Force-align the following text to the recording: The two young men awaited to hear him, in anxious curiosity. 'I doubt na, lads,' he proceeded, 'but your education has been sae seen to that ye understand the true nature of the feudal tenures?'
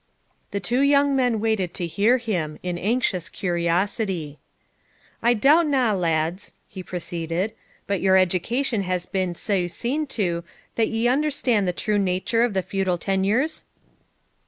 The 0.49 0.59
two 0.59 0.79
young 0.81 1.15
men 1.15 1.35
awaited 1.35 1.75
to 1.75 1.85
hear 1.85 2.17
him, 2.17 2.57
in 2.63 2.79
anxious 2.79 3.29
curiosity. 3.29 4.39
'I 5.21 5.35
doubt 5.35 5.67
na, 5.67 5.93
lads,' 5.93 6.55
he 6.67 6.81
proceeded, 6.81 7.53
'but 7.85 8.01
your 8.01 8.17
education 8.17 8.81
has 8.81 9.05
been 9.05 9.35
sae 9.35 9.67
seen 9.67 10.07
to 10.07 10.43
that 10.73 10.87
ye 10.89 11.07
understand 11.07 11.67
the 11.67 11.71
true 11.71 11.99
nature 11.99 12.41
of 12.41 12.55
the 12.55 12.63
feudal 12.63 12.97
tenures?' 12.97 13.63